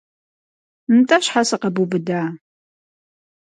[0.97, 2.21] НтӀэ щхьэ сыкъэбубыда?